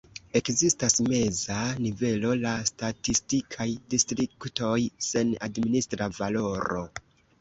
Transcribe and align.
Ekzistas 0.37 0.95
meza 1.09 1.57
nivelo, 1.87 2.31
la 2.45 2.53
statistikaj 2.71 3.69
distriktoj, 3.95 4.75
sen 5.11 5.39
administra 5.49 6.09
valoro. 6.23 6.83